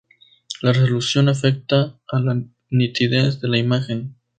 [0.63, 4.15] La resolución afecta a la nitidez de la imagen.